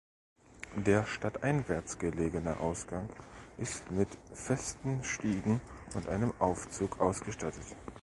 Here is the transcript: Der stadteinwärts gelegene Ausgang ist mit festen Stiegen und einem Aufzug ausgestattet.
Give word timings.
Der 0.77 1.05
stadteinwärts 1.05 1.99
gelegene 1.99 2.59
Ausgang 2.59 3.07
ist 3.59 3.91
mit 3.91 4.07
festen 4.33 5.03
Stiegen 5.03 5.61
und 5.93 6.09
einem 6.09 6.33
Aufzug 6.39 6.99
ausgestattet. 6.99 7.61